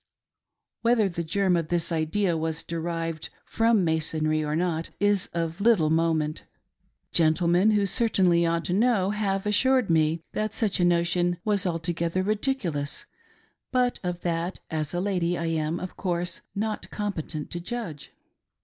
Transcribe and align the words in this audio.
Whether 0.81 1.07
the 1.09 1.23
germ 1.23 1.55
of 1.55 1.67
this 1.67 1.91
idea 1.91 2.35
was 2.35 2.63
derived 2.63 3.29
from 3.45 3.85
Masonry, 3.85 4.43
or 4.43 4.55
not, 4.55 4.89
is 4.99 5.27
of 5.27 5.61
little 5.61 5.91
moment. 5.91 6.43
Gentlemen 7.11 7.69
who 7.69 7.85
certainly 7.85 8.43
ought 8.43 8.65
to 8.65 8.73
know 8.73 9.11
have 9.11 9.45
assured 9.45 9.91
me 9.91 10.19
that 10.33 10.55
such 10.55 10.79
a 10.79 10.83
notion 10.85 11.37
was 11.45 11.67
altogether 11.67 12.23
ridiculous; 12.23 13.05
but 13.71 13.99
of 14.03 14.21
that, 14.21 14.59
as 14.71 14.91
a 14.95 14.99
lady, 14.99 15.37
I 15.37 15.45
am, 15.45 15.79
of 15.79 15.95
course, 15.97 16.41
not 16.55 16.89
competent 16.89 17.51
to 17.51 17.59
judge. 17.59 18.11